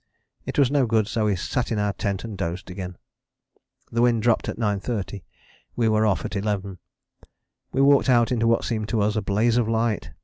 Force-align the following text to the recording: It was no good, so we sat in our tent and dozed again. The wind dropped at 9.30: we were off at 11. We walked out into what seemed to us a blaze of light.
It 0.47 0.57
was 0.57 0.71
no 0.71 0.87
good, 0.87 1.07
so 1.07 1.25
we 1.25 1.35
sat 1.35 1.71
in 1.71 1.77
our 1.77 1.93
tent 1.93 2.23
and 2.23 2.35
dozed 2.35 2.71
again. 2.71 2.97
The 3.91 4.01
wind 4.01 4.23
dropped 4.23 4.49
at 4.49 4.57
9.30: 4.57 5.21
we 5.75 5.87
were 5.89 6.07
off 6.07 6.25
at 6.25 6.35
11. 6.35 6.79
We 7.71 7.81
walked 7.81 8.09
out 8.09 8.31
into 8.31 8.47
what 8.47 8.63
seemed 8.65 8.89
to 8.89 9.01
us 9.01 9.15
a 9.15 9.21
blaze 9.21 9.57
of 9.57 9.69
light. 9.69 10.09